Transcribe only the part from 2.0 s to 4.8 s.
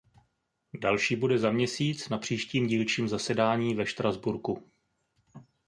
na příštím dílčím zasedání ve Štrasburku.